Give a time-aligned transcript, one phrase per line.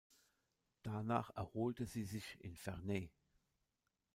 [0.81, 3.11] Danach erholte sie sich in Ferney.